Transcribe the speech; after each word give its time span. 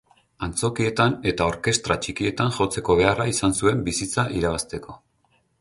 Antzokietan 0.45 1.17
eta 1.31 1.49
orkestra 1.51 1.99
txikietan 2.07 2.51
jotzeko 2.57 2.97
beharra 3.03 3.31
izan 3.35 3.57
zuen 3.61 3.87
bizitza 3.91 4.29
irabazteko. 4.43 4.99